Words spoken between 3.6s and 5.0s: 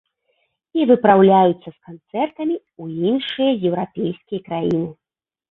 еўрапейскія краіны.